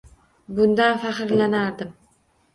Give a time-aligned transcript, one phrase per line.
[0.59, 1.95] Bundan faxrlanardim.